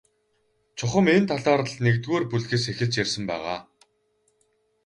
[0.77, 3.59] Чухам энэ талаар л нэгдүгээр бүлгээс эхэлж ярьсан байгаа.